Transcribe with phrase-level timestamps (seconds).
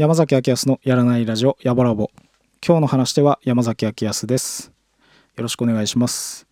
[0.00, 2.10] 山崎明康のやらないラジオヤボラボ
[2.66, 4.72] 今日の話では山崎明康です。
[5.36, 6.46] よろしくお願いします。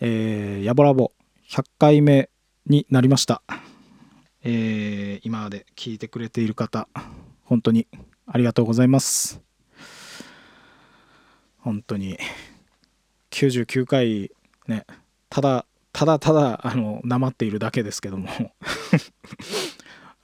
[0.00, 1.12] えー、ヤボラボ
[1.48, 2.28] 100回目
[2.66, 3.40] になりました。
[4.42, 6.88] えー、今まで聞いてくれている方
[7.42, 7.86] 本当に
[8.26, 9.40] ありがとうございます。
[11.60, 12.18] 本当に
[13.30, 14.30] 99回
[14.66, 14.84] ね
[15.30, 15.64] ただ
[15.94, 18.28] ただただあのなまっているだけですけども。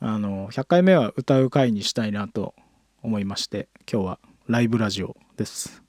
[0.07, 2.55] あの100回目は歌う回にしたいなと
[3.03, 5.83] 思いまして今日はライブラジオです、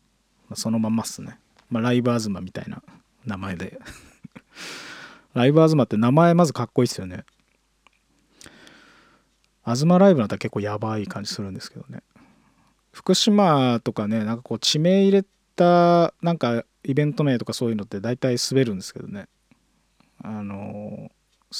[0.47, 1.37] ま、そのまんまっすね、
[1.69, 2.81] まあ、ライブアズマみたいな
[3.25, 3.77] 名前で。
[5.33, 7.25] ライブアズマって名前まずかっこいいっすよね。
[9.65, 12.01] アズマライブだったら結構やばい感じするんですけどね。
[12.93, 15.25] 福島とかねなんかこう地名入れ
[15.57, 19.27] たなんかイベント名とかそういうのって大体滑るんですけどね。
[20.23, 21.12] あの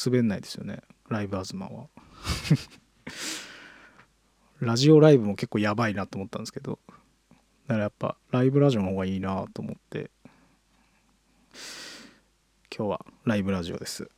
[0.06, 0.80] 滑んないですよね。
[1.10, 1.88] ライブアズマは。
[4.60, 6.80] ラジオライブも結構やばいなと思ったんですけど
[7.68, 10.12] だからやっぱライブラジオの方がいいなと思って
[12.76, 14.10] 今日はライブラジオです。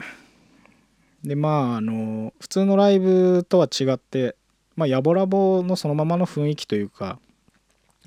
[1.23, 4.35] でまああの普通のライブとは違って
[4.75, 7.19] まあヤボラボのそのままの雰囲気というか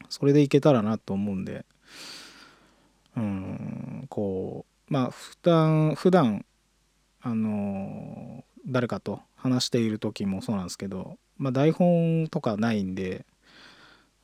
[0.09, 1.65] それでいけたらなと思うんで
[3.17, 6.45] うんこうまあ普段普段
[7.23, 13.25] あの誰かと話している時もそうなんですけど、まあ、台本とかないんで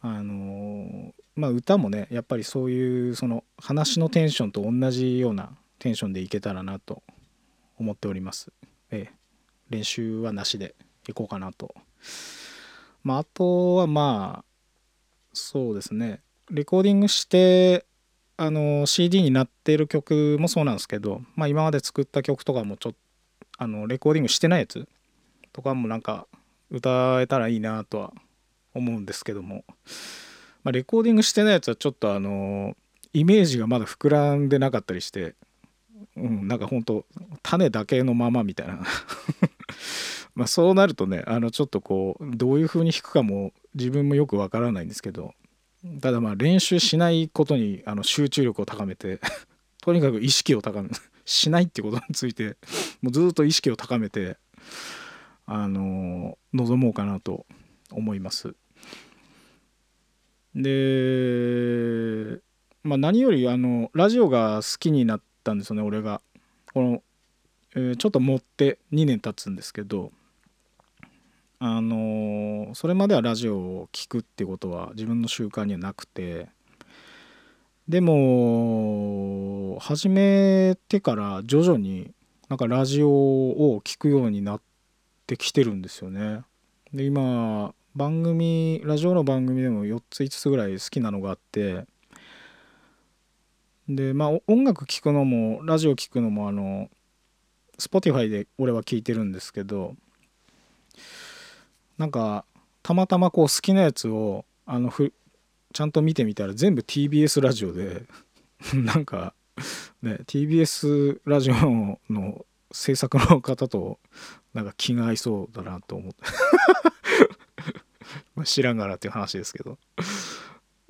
[0.01, 7.03] あのまあ歌もねやっぱりそういうその話のテンションと同じようなテンションでいけたらなと
[7.79, 8.53] 思っております。
[8.91, 9.15] ええ、
[9.69, 10.75] 練習はなしで
[11.09, 11.75] いこうかなと。
[13.03, 14.45] まああとはまあ
[15.33, 17.85] そうですねレコーディングして
[18.37, 22.99] あの CD になっている曲もそうなんですけど、まあ、今まで作った曲とかもちょっと
[23.59, 24.87] あのレコーディングしてないやつ
[25.53, 26.27] とかもなんか
[26.71, 28.13] 歌えたらいいなとは
[28.75, 29.65] 思うんですけども、
[30.63, 32.77] まあ、レコーディングしてないやつはちょっとあの
[33.13, 35.35] イメージがまだ膨らんでなかったりして、
[36.17, 37.07] うん、なんかほんと
[37.43, 38.81] 種だけのままみたいな。
[40.35, 45.33] まそうなるとねあのちょっとこうどういう風に弾くかも自分もよくわからないんですけど
[46.03, 49.19] ただまあ練習しないことにあの集中力を高めて
[49.81, 50.91] とにかく意識を高め
[51.27, 52.57] しないってことについて
[53.03, 54.39] もうずっと意識を高めて
[55.45, 57.45] あの臨もうかなと
[57.91, 58.55] 思います。
[60.55, 62.41] で、
[62.83, 66.23] まあ、何よりあのラジオが好きになったんですよね俺が。
[66.73, 67.03] この、
[67.75, 70.13] えー、ちょっと持って2年経つんですけど
[71.59, 76.49] あのそれまではラジオを聴くってことは自分の習慣にはなくて
[77.89, 82.11] でも始めてから徐々に
[82.49, 84.61] なんかラジオを聴くようになっ
[85.29, 86.43] てきてるんですよね。
[86.93, 91.87] で今番組ラジオの番組でも4つ5つぐらい好きなのがあって
[93.89, 96.89] でまあ音楽聴くのもラジオ聴くのもあの
[97.79, 99.95] Spotify で俺は聴いてるんですけど
[101.99, 102.45] なんか
[102.83, 105.13] たまたまこう好きなやつをあのふ
[105.77, 108.05] ちゃんと見てみたら全部 TBS ラジオで
[108.73, 109.35] なんか
[110.01, 114.01] ね TBS ラジオの制作の方と
[114.55, 116.23] なんか気が合いそうだなと思って。
[118.45, 119.79] 知らんがらっていう話ですけど。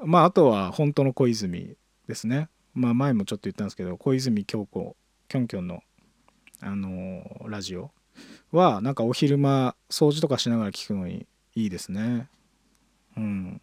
[0.05, 1.77] まああとは本当の小泉
[2.07, 2.49] ですね。
[2.73, 4.97] まあ前もちょっと言ったんですけど小泉京子
[5.27, 5.83] きょんきょんの
[6.61, 7.91] あのー、ラジオ
[8.53, 11.27] はなんかお昼間掃除とかしながら聞くのに
[11.57, 12.29] いいですね。
[13.17, 13.61] うん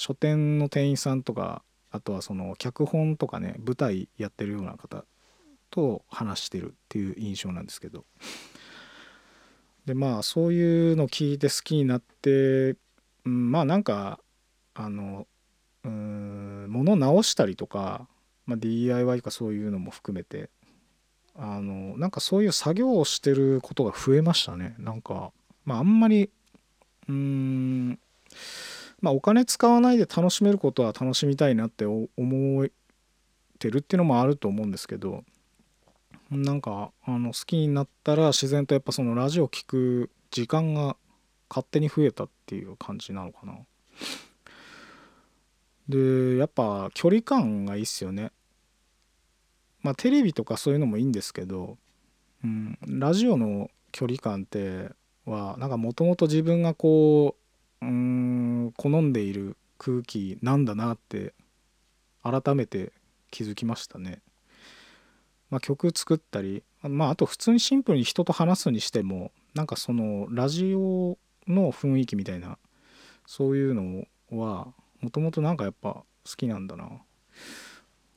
[0.00, 5.04] 書店の店員さんとかあとはその脚本とかね舞台やってるような方
[5.70, 8.06] と話してるっていう印象なんですけど。
[9.84, 12.76] でまあそういうの聞いて好きになって、
[13.24, 14.20] うん、まあなんか
[14.74, 15.26] あの
[15.84, 18.06] うん物直したりとか、
[18.46, 20.48] まあ、DIY かそういうのも含めて
[21.34, 24.74] あのなんかそういう作業をしてることが増えましたね。
[24.78, 25.32] なんか
[25.64, 26.30] まああんまり
[27.08, 27.98] うーん
[29.00, 32.06] まあお金使わないで楽しめることは楽しみたいなって思
[32.64, 32.68] っ
[33.58, 35.24] てるっていうのもあると思うんですけど
[36.30, 40.96] なんかあの好きになったら自然とやっぱそのラジオ聴く時間が
[41.48, 43.54] 勝手に増えたっていう感じなのかな。
[45.88, 48.30] でやっぱ距離感がいいっすよね。
[49.82, 51.78] まあテレビとかそういうのもいいんですけど、
[52.44, 54.90] うん、ラジオの距離感って
[55.24, 57.39] はなんかもともと自分がこう
[57.82, 61.34] うん好んでいる空気なんだなって
[62.22, 62.92] 改めて
[63.30, 64.20] 気づきましたね。
[65.50, 71.18] まあ、曲作ったり、まあ、あと普通にシンプルに人と話すにしてもなんかそのラジオ
[71.48, 72.56] の雰囲気みたいな
[73.26, 74.68] そういうのは
[75.00, 76.04] もともとなんかやっぱ好
[76.36, 76.88] きなんだな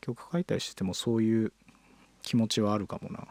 [0.02, 1.54] 曲書いたりしててもそういう
[2.22, 3.26] 気持ちはあるかもな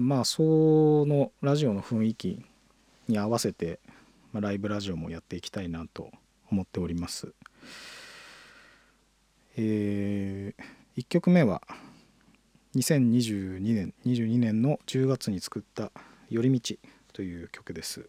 [0.00, 2.44] まあそのラジオの雰囲気
[3.08, 3.78] に合わせて
[4.32, 6.10] まあ、ライブラジオもやっていきたいなと
[6.50, 7.32] 思っております。
[9.56, 11.62] えー、1曲目は
[12.74, 15.92] 2022年22年の10月に作った
[16.30, 16.76] 「寄り道」
[17.12, 18.08] という曲です。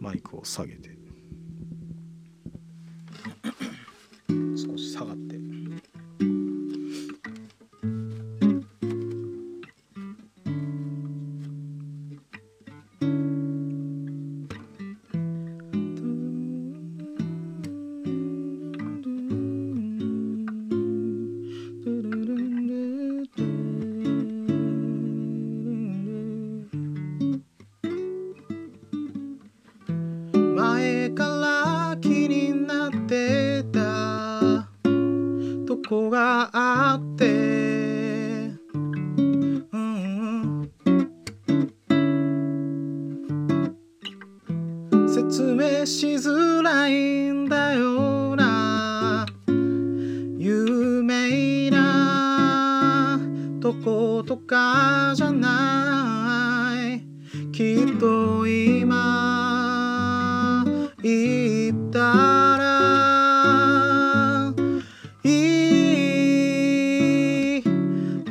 [0.00, 0.96] マイクを下げて
[4.56, 5.41] 少し下がって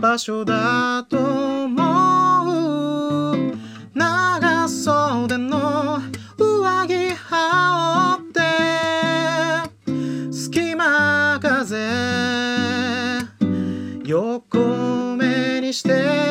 [0.02, 3.36] 場所だと思う。
[3.94, 6.00] 長袖の
[6.40, 8.42] 上着羽織って
[10.34, 11.78] 隙間風
[14.04, 16.31] 横目にして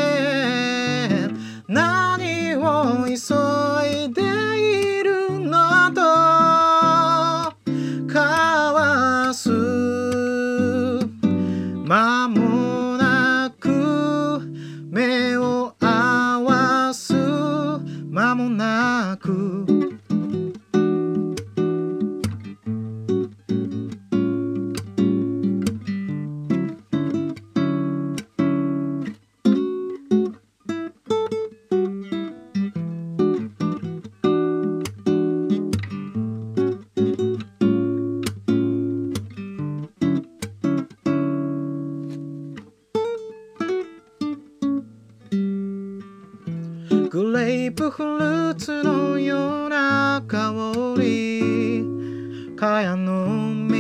[52.61, 53.79] かやのみ、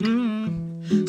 [0.00, 1.06] うん、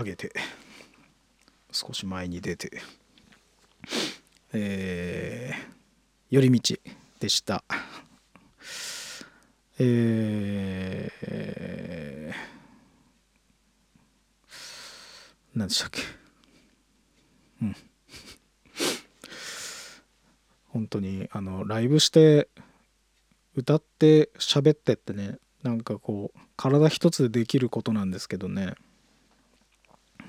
[0.00, 0.32] 上げて
[1.70, 2.70] 少し前に出て
[4.54, 5.56] えー、
[6.30, 6.76] 寄り道
[7.20, 7.62] でした。
[9.78, 14.48] えー、
[15.54, 16.00] 何でしたっけ？
[17.62, 17.76] うん。
[20.68, 22.48] 本当にあのライブして
[23.54, 28.74] 歌って喋ってってねなんかこう体一つでできることなんですけどね。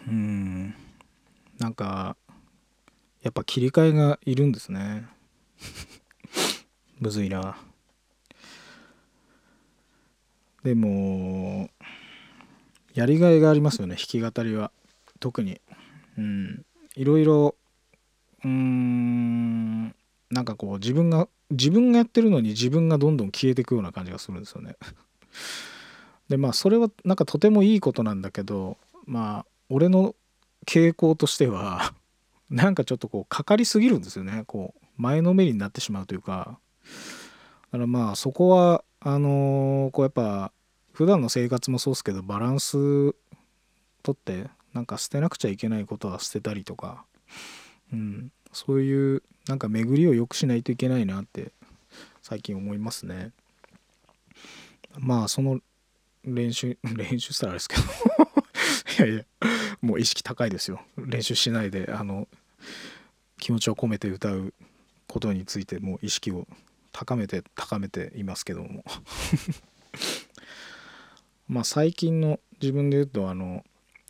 [0.07, 0.73] うん。
[1.59, 2.15] なんか
[3.21, 5.05] やっぱ切り替えがいるんですね。
[6.99, 7.57] むずいな。
[10.63, 11.69] でも
[12.93, 14.71] やりがいがありますよね弾き語りは。
[15.19, 15.61] 特に。
[16.17, 16.65] うん。
[16.95, 17.55] いろいろ
[18.43, 19.95] うん
[20.29, 24.77] なんかこう自分が自分がやってるのに自分がどんどん消えていくような感じがするんですよね。
[26.29, 30.15] でまあそれはなんかとてもいいことなんだけどまあ俺の
[30.67, 31.93] 傾向としては
[32.51, 34.43] なんかちょっとこうかかりすぎるんですよね。
[34.45, 36.59] こう前のめりになってしまうというか。
[37.71, 40.51] だからまあそこはあのー、こうやっぱ
[40.91, 43.15] 普段の生活もそうですけどバランス
[44.03, 47.05] とってなんか捨てなくちゃいけないことは捨てたりとか、
[47.93, 51.53] うん、そういうなんか巡りを良くしないといけないなって
[52.21, 53.31] 最近思いますね。
[54.99, 55.61] まあその
[56.25, 58.40] 練習 練習したらあれですけど。
[58.97, 59.23] いやいや
[59.81, 60.81] もう意識高いですよ。
[60.97, 62.27] 練習しないであの
[63.39, 64.53] 気持ちを込めて歌う
[65.07, 66.47] ことについてもう意識を
[66.91, 68.83] 高めて高めていますけども。
[71.47, 73.65] まあ最近の自分で言うとあの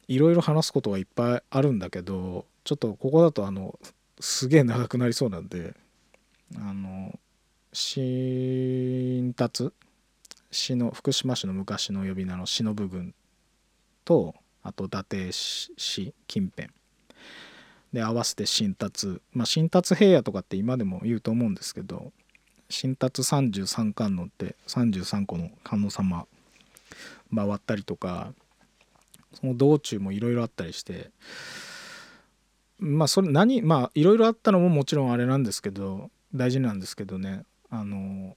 [0.07, 3.79] いろいろ話すことがいっぱいあるんだけどちょっとここだとあの
[4.19, 5.73] すげえ長くなりそうなんで
[6.55, 7.17] あの
[7.73, 9.71] 新達？
[10.51, 13.15] 市の福島市の昔の呼び名の忍郡
[14.03, 15.31] とあと伊達
[15.77, 16.69] 市近辺。
[17.93, 19.21] で合わせて新達。
[19.33, 22.11] まあ新達平野とかって今でも言うと思うんですけど
[22.69, 26.25] 新達33観音って33個の観音様
[27.35, 28.33] 回ったりとか
[29.33, 31.11] その道中もいろいろあったりして
[32.79, 37.43] まあそれ何まあいろいろあったのももちろんあれなんですけど大事なんですけどね。
[37.69, 38.35] あの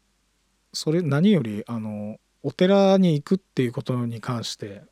[0.72, 4.82] それ何よりあのお寺に行くっていうことに関して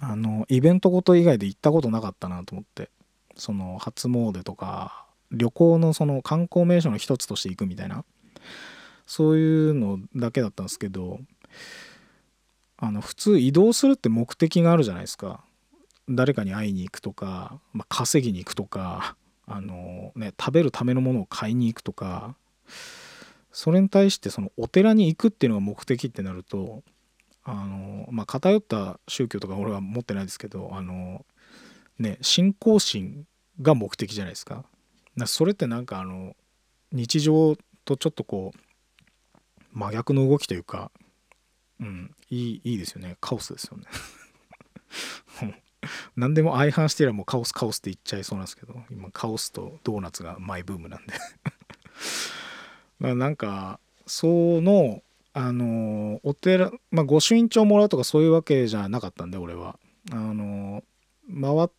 [0.00, 2.90] あのイベントごと以外で行ったことなかったなと思って。
[3.36, 8.04] その初詣とか旅行のその観光名所の一つとして行くみたいな。
[9.06, 11.18] そういうのだけだったんですけど
[12.76, 15.42] あの普通移動するって目的があるじゃないですか。
[16.08, 19.16] 誰かに会いに行くとか、まあ、稼ぎに行くとか
[19.46, 22.36] あの、ね、食べるためのものを買いに行くとか。
[23.52, 26.84] それに対してそのお寺に行くっていうのが目的ってなると
[27.44, 31.24] あのまあ偏った宗教とか俺は持ってないですけどあの
[31.98, 33.26] ね信仰心
[33.60, 34.64] が目的じゃないですか。
[35.26, 36.34] それってなんかあの
[36.92, 38.58] 日常とちょっとこう
[39.72, 40.90] 真逆の動きというか、
[41.80, 43.84] うん、いいいいですよねカオスですよね。
[46.16, 51.14] 何でも相反してりゃもうカオスカオスって言っちゃいそうなんですけど今カオスとドーナツがマイブームなんで
[53.14, 54.26] なんかそ
[54.60, 59.78] のあのお寺まあ御朱印帳もらうとかそういうわけじゃなかったんで俺は。
[60.12, 60.82] あの
[61.28, 61.70] 回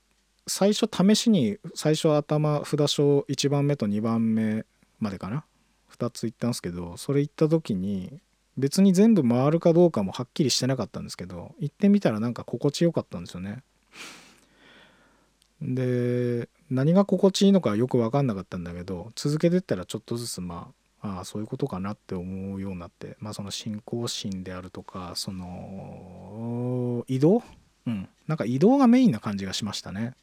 [0.47, 4.65] 最初試しに最初頭札所1番目と2番目
[4.99, 5.45] までかな。
[5.97, 8.21] 2つ行ったんですけどそれ行った時に
[8.57, 13.63] 別に全部回るかどうかもはっきりしてなかったんですけど行ってみたらなんか心地よかったんですよね。
[15.61, 23.17] で何が心地いいのかよく分かんなかったんだけど続けてったらちょっとずつまあああそういうことかなって思うようになって。
[23.19, 27.43] まあその信仰心であるとかその移動？
[27.87, 28.07] うん。
[28.27, 30.13] なんか移動がメインな感じがしましたね。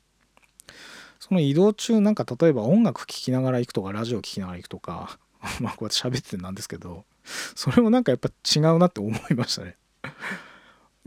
[1.18, 5.18] その移動中なんか例えば音楽聴きながら行くとかラジオ聴きながら行くとか
[5.60, 7.04] まあこうやって喋ってなんですけど
[7.54, 9.76] それもなんかやっぱ違うなって思いましたね。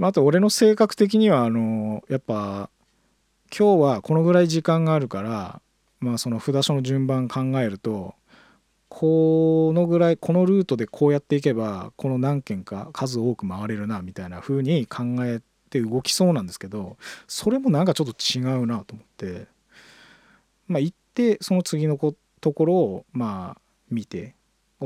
[0.03, 2.69] あと俺の性格的にはあのやっぱ
[3.57, 5.61] 今日はこのぐらい時間があるから
[5.99, 8.15] まあその札所の順番考えると
[8.93, 19.47] このぐらいこのルートでこうやっていけばこの何件か数多く回れるなみたいな風に考えて動きそうなんですけどそれもなんかちょっと違うなと思って
[20.67, 24.35] まあ行ってその次のこところをまあ見て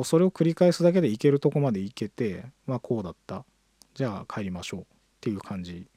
[0.04, 3.44] それを繰り返すだけで行けるとこまで行けてまあこうだった
[3.96, 4.86] じゃあ帰りましょうっ
[5.20, 5.88] ていう感じ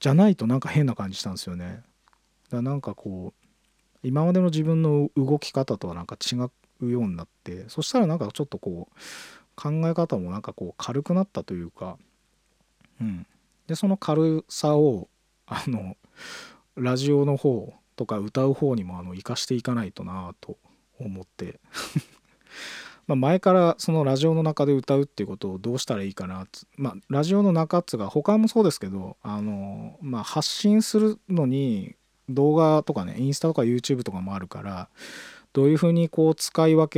[0.00, 1.82] じゃないとなんか変な感じしたんですよね。
[2.50, 3.46] だなんかこう
[4.02, 6.34] 今までの自分の動き方とはなんか違
[6.80, 8.96] うようになってそしたらなんかちょっとこう
[9.56, 11.96] 考え方もなんかこう軽くなったというか、
[13.00, 13.26] うん、
[13.66, 15.08] でその軽さを
[15.46, 15.96] あの
[16.76, 20.58] ラジオの方とか歌う方にもあの生かしていかないとなと
[21.00, 21.60] 思って。
[23.06, 31.94] ま前からそのラジオの中で歌うっていうことをどうしたらいいかなまあラジオの中っつうか他もそうですけどあのまあ発信するのに
[32.28, 34.88] 動画とかねインスタとか YouTube とかもあるから
[35.56, 36.88] どういうふうにこう使い分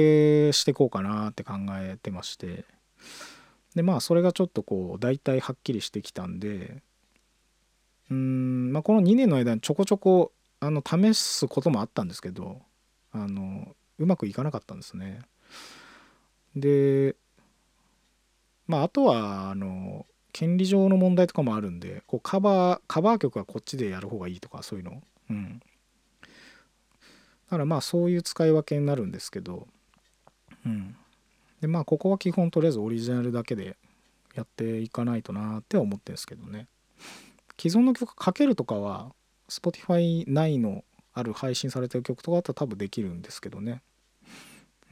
[0.49, 2.65] けしていこうかなって考えてまして。
[3.77, 6.83] でまあそれがちょっとこう大体はっきりしてきたんで。
[8.11, 12.61] うんまあこの2年の間にちょこちょこあの試すこともあったんですけど
[13.13, 15.21] あのうまくいかなかったんですね。
[16.57, 17.15] で
[18.67, 25.01] まああとはあの権利上の問題とかもあるんでこうカバーカバー曲はこっちでやる方がいいとかそういうの。
[25.31, 25.61] うん。
[27.49, 29.67] だからまあそういう使い分けになるんですけど
[30.65, 30.97] うん。
[31.61, 33.77] でまあここは基本とりあえずオリジナルだけで
[34.35, 36.69] やっていかないとなって思ってるんですけどね。
[37.61, 39.13] 既存の曲かけるとかは
[39.49, 43.83] Spotify 内のある配信されてる曲とかだったら多分できるんですけどね。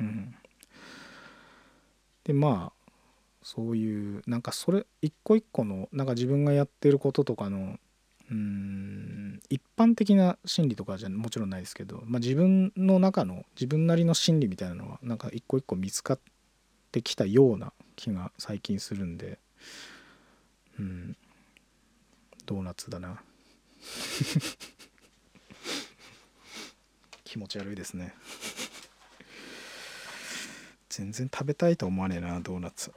[0.01, 0.35] うん。
[2.25, 2.93] でまあ
[3.43, 7.79] そういうなんかそれ一個一個のなんか自分がやってることとかの
[8.31, 16.21] うん一般的な心理とかじゃもちろんないですけど、まあ、自分の中の自分なりの心理みたいなのはなんか一個一個見つかっ
[16.91, 19.39] てきたような気が最近するんで
[20.79, 21.17] うん
[22.47, 23.21] ドーナツだな。
[27.25, 28.15] 気持ち悪いですね。
[30.89, 32.93] 全然食べたいと思わねえなドーナツ。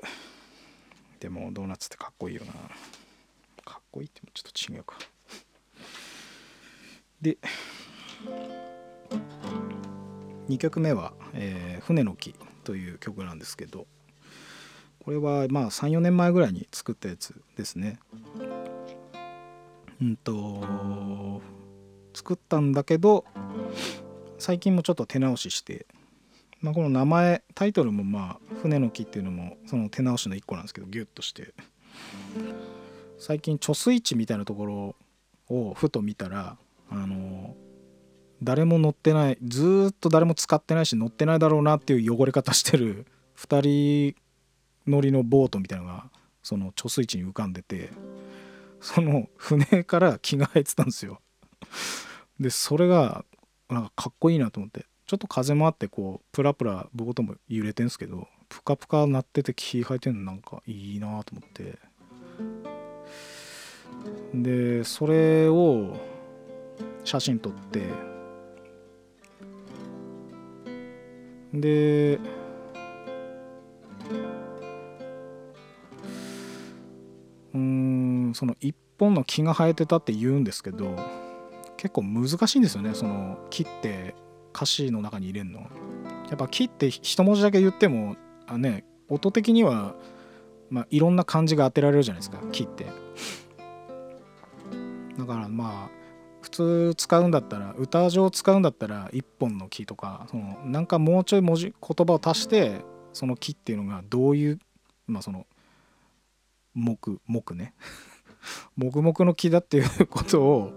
[1.20, 2.54] でもドーナツってかっこいいよな。
[3.66, 5.00] かっこいいってもちょっと違うか。
[7.22, 7.38] で
[10.48, 13.88] 2曲目は「えー、船の木」という曲なんですけど
[15.00, 18.00] これはまあ34年前ぐらいに作ったやつですね。
[20.02, 21.42] うんと
[22.14, 23.26] 作ったんだけど
[24.38, 25.86] 最近もちょっと手直しして、
[26.62, 31.54] まあ、この名前タイトルもまあ「船の木」っていうのもその手直しの一個なんですけどギュッとして。
[33.18, 34.96] 最近貯水池みたいなところ
[35.50, 36.58] をふと見たら
[36.92, 37.56] あの
[38.42, 43.06] 誰も乗ってないずっと誰も使ってないし乗ってないだろうなっていう汚れ方してる
[43.38, 44.16] 2人
[44.88, 46.10] 乗りのボートみたいなのが
[46.42, 47.90] その貯水池に浮かんでて
[48.82, 51.22] その船から木が生えてたんですよ。
[52.40, 53.26] でそれが
[53.70, 61.78] なんかかっこいいなと思ってちょっと風もあってこうプラプラボートも揺れてんすけどプカプカ鳴ってて木生えてんのなんかいいなと思って
[64.34, 65.98] でそれを
[67.10, 67.88] 写真撮って
[71.52, 72.20] で
[77.56, 80.96] うんその一本の木が生えてたって言うんですけど
[81.78, 84.14] 結構難しいんですよねその木って
[84.54, 85.62] 歌詞の中に入れるの。
[85.62, 89.96] やっぱ木って一文字だけ言ってもあね音的には、
[90.70, 92.86] まあ、いろんな漢字が当てられるじゃないですか木って。
[95.18, 95.99] だからまあ
[96.42, 102.82] 普通使うんだったら歌上使うんだったら一本の木とかそのなんかもうちょい文字言葉を足して
[103.14, 104.60] その木っていうのがどういう
[105.08, 105.46] まあその
[106.76, 107.74] 木木ね
[108.78, 110.72] 黙々の木だっていうことを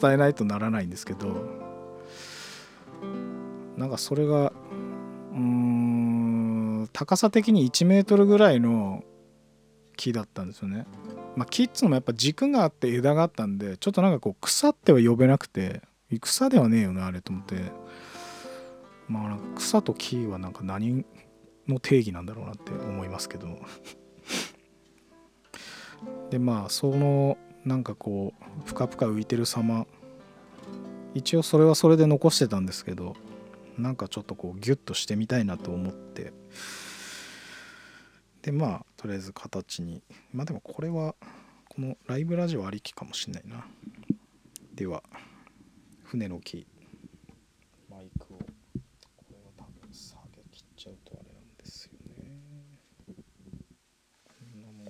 [0.00, 1.28] 伝えないとならないんですけど
[3.76, 4.52] なんかそれが
[5.32, 9.04] うん高さ的に1メートルぐらいの
[9.96, 10.86] 木だったんですよね。
[11.38, 15.82] まあ、木っつうのもやっぱ軸があって枝があったんでちょっとなんかこう草っては呼べなくて
[16.20, 17.56] 草ではねえよなあれと思って。
[19.08, 21.06] まあ草と木はなんか何
[21.68, 23.46] の定義なんだろうなって思いますけど。
[26.30, 29.86] でまあそのなんかこうぷかぷか浮いてる様。
[31.14, 33.14] 一応それはそれで残してたんですけど
[33.78, 36.32] なんかちょっとこうギュッとしてみたいなと思って。
[38.42, 40.02] でまあとりあえず形に。
[40.32, 41.14] まあでもこれは
[41.68, 43.66] このライブラジオありきかもしんないな。
[44.74, 45.02] では
[46.04, 46.66] 船の木。
[47.90, 48.38] マイクを。
[48.38, 48.44] こ
[49.30, 51.92] れは多分下げ切っちゃうとあれなんですよ
[52.24, 52.30] ね。
[54.24, 54.86] こんなもん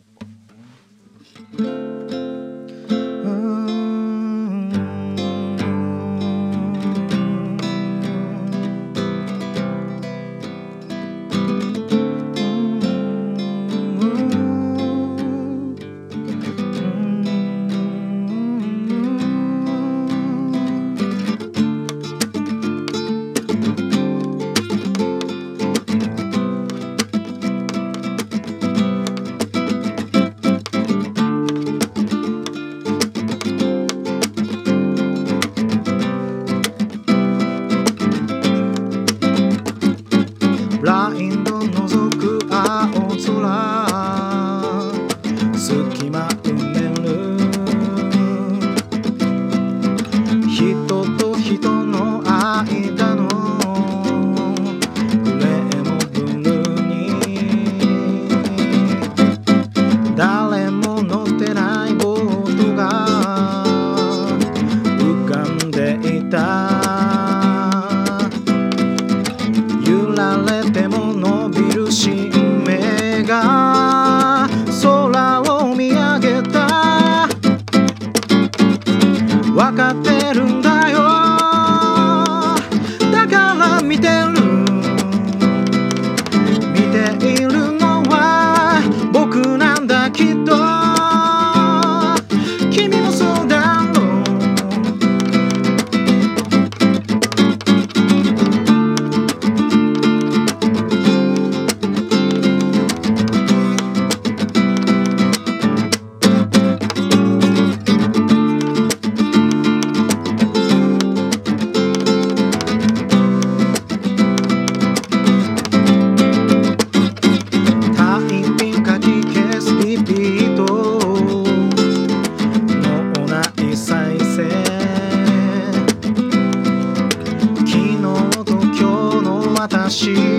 [2.07, 2.28] かな。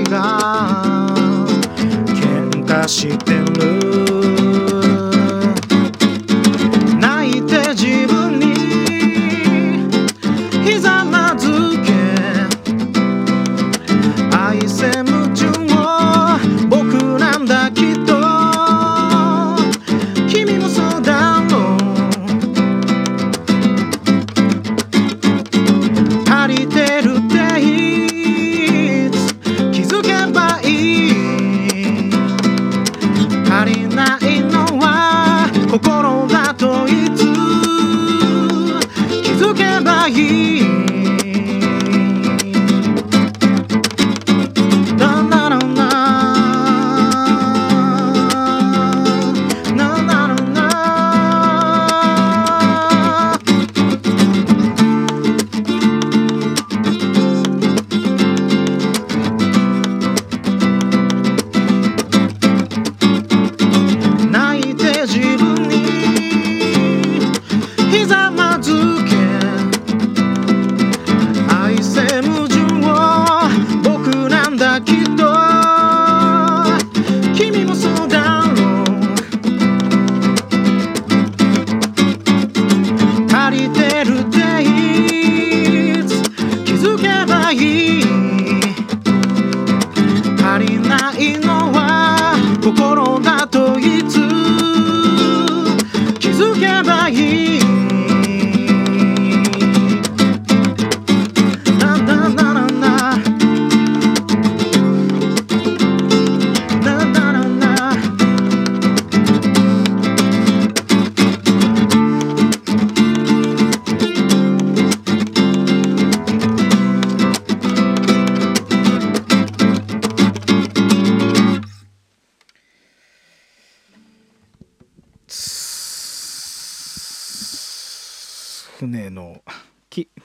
[0.10, 1.08] が
[2.08, 3.49] 喧嘩して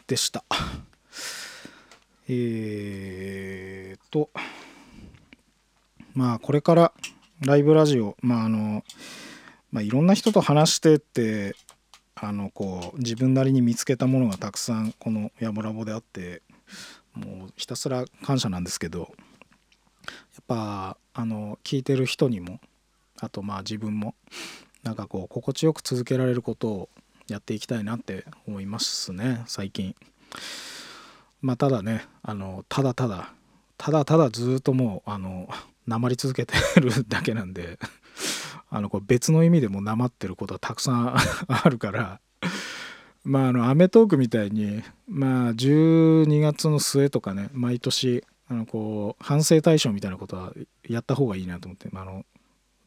[0.06, 0.44] でした。
[2.28, 4.30] えーと
[6.14, 6.92] まあこれから
[7.40, 8.84] ライブラジオまああの
[9.72, 11.56] まあいろんな人と話してって
[12.14, 16.42] あのこう自分なりに見つけたものがたくさんこの「やもラボ」であって
[17.14, 19.04] もうひたすら感謝なんですけどや
[20.40, 22.60] っぱあの聞いてる人にも
[23.20, 24.14] あとまあ自分も
[24.84, 26.88] なんかこう心地よく続けられることを
[27.28, 29.94] やっていきたいなって思いますね最近。
[31.40, 33.32] まあただねあのただただ
[33.76, 35.48] ただただずっともうあの
[35.86, 37.78] なまり続けてるだけなんで
[38.70, 41.14] あのこれ別の意味でもなまってることはたくさん
[41.48, 42.20] あるから
[43.24, 50.52] まああの『アメトーーク』みたいにまあ12月の末とかね毎年あのこう反省対象みたいなことは
[50.88, 52.24] やった方がいいなと思って、まあ、あの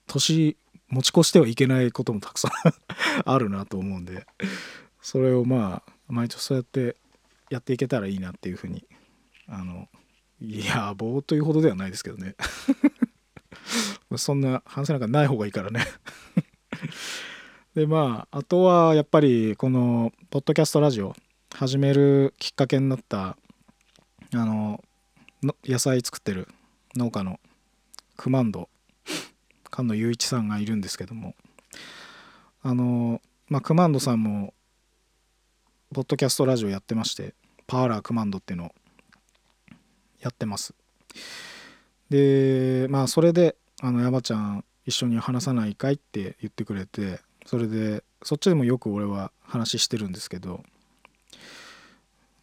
[0.07, 0.57] 年
[0.89, 2.51] 持ち越してはいけないこともたくさん
[3.25, 4.25] あるなと思うんで
[5.01, 6.95] それをまあ毎年そうやって
[7.49, 8.85] やっていけたらいいなっていうふうに
[9.47, 9.87] あの
[10.39, 12.35] いやぼーというほどではないですけどね。
[14.17, 15.85] そんな反省なんかない方がいいからね。
[17.75, 21.15] でまああとはやっぱりこのポッドキャストラジオ
[21.53, 23.37] 始めるきっかけになった
[24.33, 24.83] あの
[25.43, 26.47] の野菜作ってる
[26.95, 27.39] 農家の
[28.15, 28.69] クマンド
[29.77, 31.35] 菅野雄一さんがいるんですけども
[32.63, 34.53] あのまあクマンドさんも
[35.93, 37.35] ポッドキャストラジオやってまして
[37.67, 38.71] パーラークマンドっていうのを
[40.19, 40.73] やってます。
[42.09, 50.63] でまあそれであの山ちゃん一緒に話さないかいって言ってくれてそれでそっちでもよく俺は話してるんですけど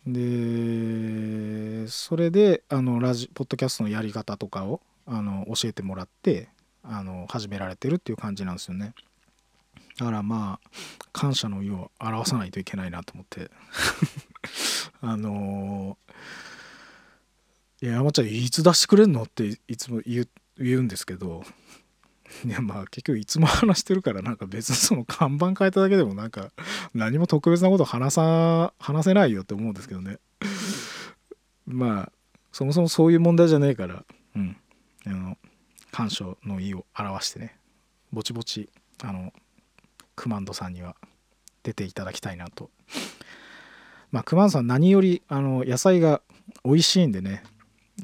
[0.07, 6.49] でそれであのラジポッドキャストのやり方とかをあの教えてもらって
[6.85, 8.95] あの始められてるっていう感じなんですよね。
[9.99, 10.71] だからまあ
[11.13, 13.51] 感謝の意を表さないといけないなと思って。
[15.01, 15.99] あの
[17.83, 20.27] いや山ちゃんいつ出してくれんのっていつも言
[20.59, 21.45] うんですけど。
[22.45, 26.51] いやまあ結局いつも話してるからなんか別にその看板変えただけでもなんか
[26.93, 30.19] 何も特別なこと話さ話せないよって思うんですけどね。
[31.67, 32.13] まあ
[32.51, 34.05] そもそもそういう問題じゃねえから
[35.95, 37.57] 感謝の意を表してね
[38.13, 38.69] ぼちぼち
[39.05, 39.33] あの
[40.17, 40.97] クマンドさんには
[41.63, 42.69] 出ていただきたいなと。
[44.11, 46.21] まあクマンドさん何よりあの野菜が
[46.65, 47.45] 美味しいんでね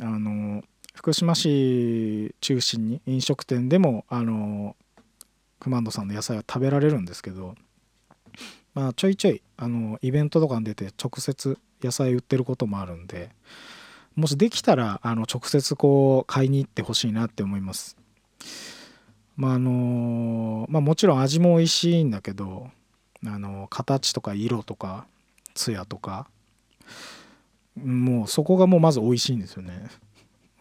[0.00, 0.62] あの
[0.94, 4.76] 福島市中心に飲食店でもあの
[5.58, 7.56] クマンドさんの野菜は食べられるんですけど
[8.74, 13.30] まあちょいちょいあのイベントとかに出て直接野菜売ってることもあるんで
[14.16, 17.96] もしできたらあの直接こう買いに行ってほしいなって思います。
[19.36, 22.70] まああのまあもちろん味も美味しいんだけど
[23.24, 25.06] あの形とか色とか
[25.54, 26.28] 艶とか
[27.76, 29.86] もうそこがもうまず美味しいんですよね。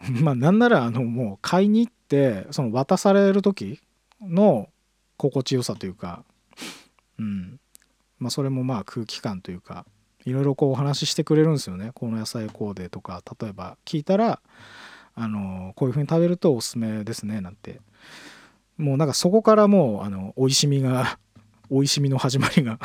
[0.22, 3.80] まあなんならあのもう買いに行ってその渡される時
[4.22, 4.68] の
[5.16, 6.24] 心地よさというか
[7.18, 7.60] うん。
[8.18, 9.84] まあそれもまあ空気感というか。
[10.24, 11.90] いろいろこうお話ししてくれるんですよね。
[11.94, 13.22] この野菜こうでとか。
[13.40, 14.40] 例えば聞いたら
[15.14, 17.80] あのこういう風に食べるとおすすめですねなんて。
[18.76, 21.18] もうなんかそこからもうあの美味しみが
[21.70, 22.78] 美味しみの始まりが。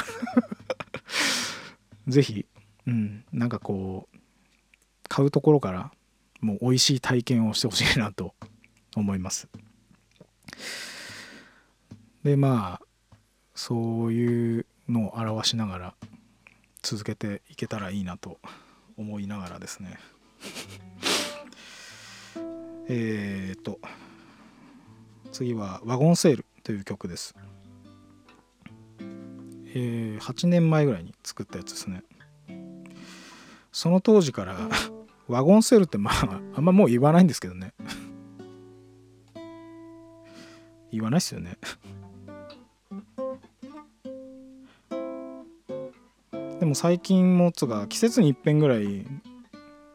[2.08, 2.46] 是非
[2.88, 4.18] うんなんかこう
[5.08, 5.92] 買うところから
[6.42, 8.36] もう美味しい体験をしてほしいなと
[8.96, 9.48] 思います。
[12.24, 12.86] でまあ
[13.56, 15.96] そういうのを表しながら
[16.86, 18.38] 続けていけたらいいなと
[18.96, 19.98] 思いながらですね。
[22.88, 23.80] えっと
[25.32, 27.34] 次は「ワゴンセール」という曲です、
[29.00, 32.04] えー、8年前ぐらいに作ったやつですね。
[33.72, 34.70] その当時から
[35.28, 37.74] ワゴンセールってまああんまもう言わないんですけどね。
[40.94, 41.58] 言わないっすよね。
[46.66, 49.06] でも最近もつが季節に一遍ぐらい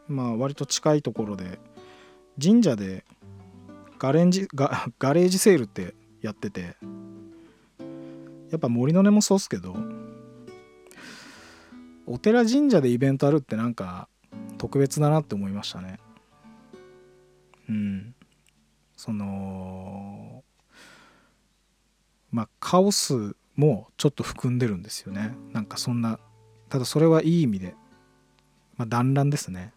[0.07, 1.59] まあ割と近いところで
[2.41, 3.03] 神社で
[3.99, 6.77] ガレンジガガレージセールってやってて
[8.51, 9.75] やっぱ森の根もそうっすけど
[12.07, 14.07] お寺神社でイベントあるってなんか
[14.57, 15.99] 特別だなって思いましたね。
[17.67, 18.15] うん。
[18.95, 20.41] その
[22.31, 25.35] まあカオスもちょっと含んでるんですよね。
[25.51, 26.17] なんかそんな
[26.71, 27.75] ただそれはいい意味で、
[28.77, 29.73] まあ、団らんですね。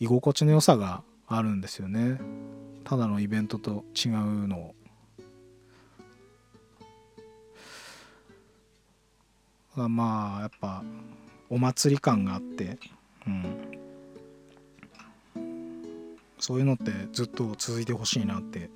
[0.00, 2.18] 居心地の良さがあるんですよね。
[2.84, 4.74] ただのイベントと違うの
[9.76, 9.88] を。
[9.88, 10.82] まあやっぱ
[11.50, 12.78] お祭り感があって、
[13.26, 13.44] うん、
[16.38, 18.70] そういうのってずっと続いてほしいなって。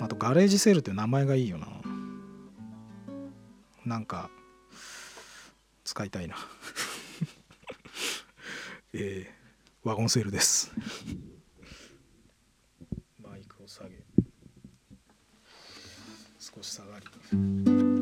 [0.00, 1.66] あとガレージセールって名前がいいよな。
[3.84, 4.30] なんか
[5.92, 6.36] 使いたいな。
[8.94, 10.72] えー、ワゴンセールです。
[13.18, 14.02] マイクを下げ。
[16.38, 18.01] 少し下がり。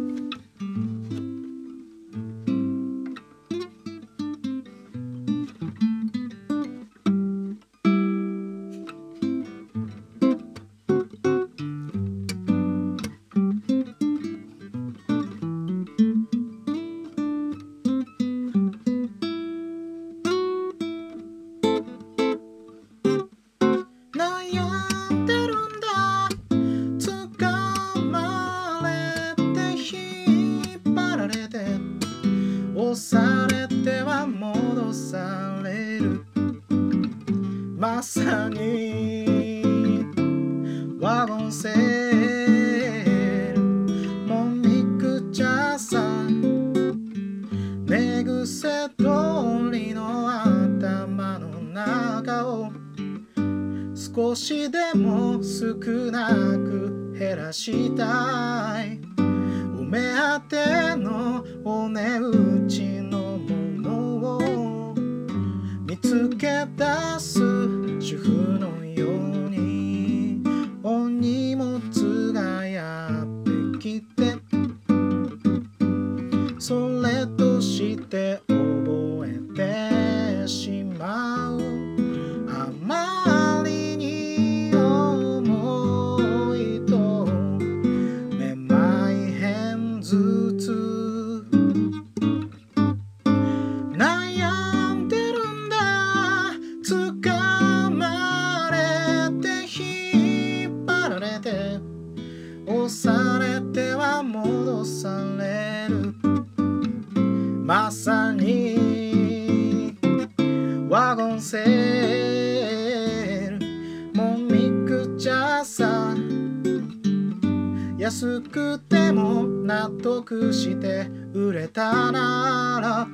[120.31, 123.09] くして売れたなら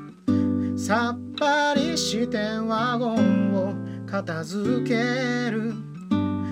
[0.76, 3.72] さっぱりしてワゴンを
[4.05, 5.72] 片付ける。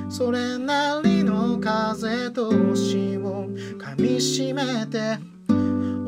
[0.09, 3.47] それなりの風通しを
[3.79, 5.19] かみしめて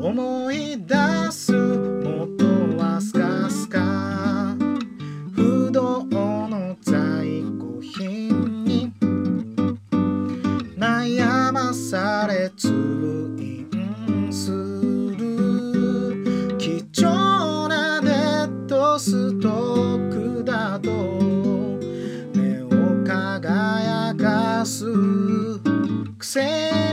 [0.01, 0.95] 思い出
[1.31, 2.45] す元
[2.77, 4.55] はスカスカ。
[5.35, 8.91] 不動の在庫品に
[10.75, 12.76] 悩まされつ
[26.37, 26.87] くせ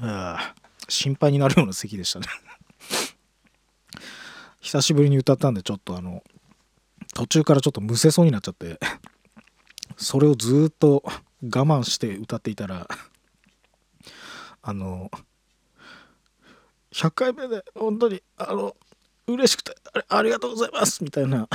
[0.00, 0.54] あ
[0.88, 2.26] 心配になるような席でしたね。
[4.60, 6.22] 久しぶりに歌ったんでちょっとあの
[7.14, 8.78] 途中からちょっとむせそうになっちゃって
[9.96, 11.04] それをずっと
[11.42, 12.88] 我慢して歌っていたら
[14.62, 15.10] あの
[16.92, 18.76] 100回目で本当にあの
[19.26, 19.74] 嬉しくて
[20.08, 21.48] あありがとうございますみたいな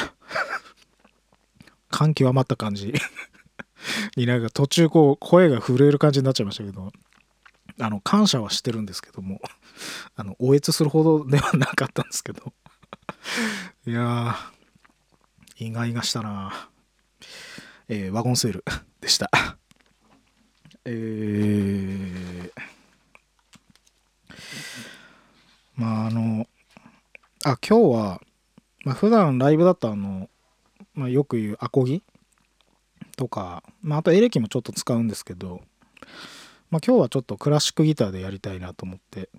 [1.90, 2.94] 感極まった感じ。
[4.16, 6.92] になんか途中こう声が震える感じになっちゃいましたけど。
[7.80, 9.42] あの感謝はしてるんですけども
[10.16, 12.54] あのおえつするほどではなかったんですけど。
[13.88, 16.70] いやー意外がしたな。
[17.88, 18.64] えーワゴンセール
[19.02, 19.30] でした。
[20.86, 22.52] えー、
[25.76, 26.48] まああの
[27.44, 28.22] あ今日は、
[28.86, 30.30] まあ普段ライブだとあの、
[30.94, 32.04] まあ、よく言うアコギ
[33.16, 35.62] とか、まあ、あとエレキもちょっと使うんですけど
[36.70, 39.30] まあ、今日はちょっとクラシックギターでやりたいなと思って。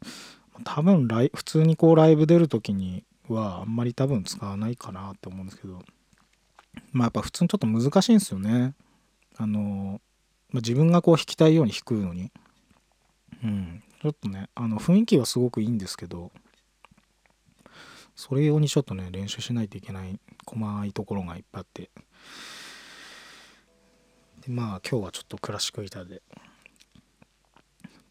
[0.64, 5.82] 多分ライ普通にこうライブ出る時にはあんまり多分使わないかなって思うんですけど。
[6.92, 8.74] まあやっぱ普通にちょっと難しいんですよね。
[9.36, 10.00] あの、
[10.50, 12.30] まあ、自分がこう弾きたいように弾くのに。
[13.44, 13.82] うん。
[14.02, 16.32] ちょっとねあの雰囲気はすごくいいんですけど。
[18.16, 21.90] それ用にちょっとね練習しないといけない細いところがいっぱいあって。
[24.42, 26.20] でまあ今日はちょっとクラシックギターで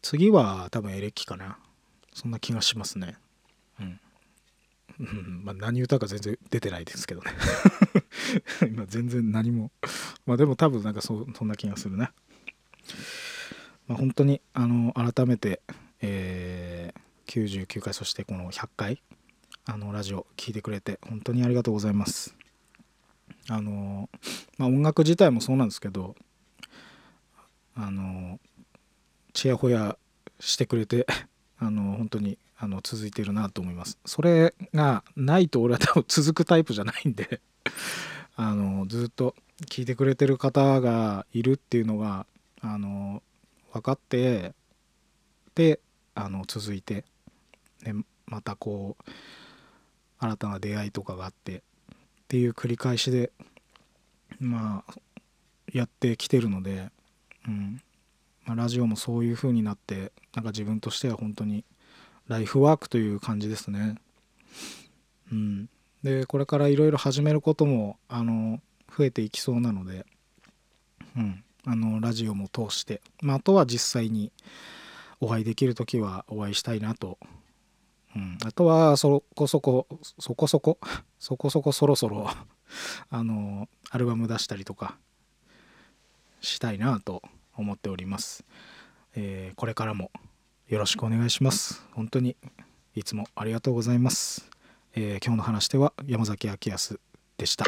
[0.02, 1.58] 次は多分エレキかな。
[2.12, 3.16] そんな気がしますね。
[3.80, 4.00] うん、
[5.00, 7.32] うん、まあ何歌か全然出てないですけどね。
[8.68, 9.70] 今全然何も。
[10.26, 12.10] まあでも多分なんかそそんな気がするね
[13.86, 15.60] まあ本当にあの改めて
[16.02, 19.02] えー、99回そしてこの100回
[19.66, 22.34] あのラジオ聴いてくれて本当にありがとうございます。
[23.48, 24.08] あの
[24.58, 26.14] まあ音楽自体もそうなんですけど
[27.74, 28.38] あの
[29.32, 29.96] ちやほや
[30.38, 31.06] してくれて
[31.58, 33.98] あの本当にあの続いてるなと思います。
[34.04, 37.40] それがないと俺は多分続くタイプじゃないんで
[38.36, 39.34] あのずっと
[39.66, 42.26] 聞いてくれてる方がいるっていうのが
[42.60, 43.22] あの
[43.72, 44.54] 分かって
[45.54, 45.80] で
[46.14, 47.04] あの続いて、
[47.82, 47.94] ね、
[48.26, 49.10] またこう
[50.18, 51.62] 新たな出会いとかがあってっ
[52.28, 53.32] ていう繰り返しで
[54.38, 54.94] まあ
[55.72, 56.90] やってきてるので、
[57.46, 57.82] うん。
[58.46, 61.64] まあ、ラジオもそういう風になってなんか自分としては本当に
[62.28, 63.96] ライフワークという感じですね。
[65.32, 65.68] うん、
[66.02, 68.60] でこれからいろいろ始めることもあの
[68.96, 70.06] 増えていきそうなので、
[71.16, 74.32] うん、あのラジオも通して、まあ、あとは実際に
[75.20, 77.18] お会いできる時はお会いしたいなと、
[78.16, 79.86] うん、あとはそこそこ
[80.18, 80.78] そこそこ
[81.18, 82.30] そこそこそろそろ
[83.10, 84.96] あのアルバム出したりとか
[86.40, 87.22] したいなと。
[87.60, 88.44] 思っております、
[89.14, 90.10] えーこれからも
[90.68, 91.84] よろしくお願いします。
[91.92, 92.36] 本当に
[92.94, 94.48] いつもありがとうございます、
[94.94, 97.00] えー今日の話では山崎明康
[97.36, 97.64] でした。